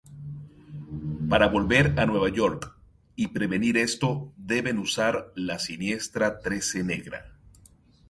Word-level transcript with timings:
Para 1.29 1.47
volver 1.49 1.93
a 1.99 2.07
Nueva 2.07 2.29
York 2.29 2.75
y 3.15 3.27
prevenir 3.27 3.77
esto, 3.77 4.33
deben 4.35 4.79
usar 4.79 5.31
la 5.35 5.59
siniestra 5.59 6.39
Trece 6.39 6.83
Negra. 6.83 7.37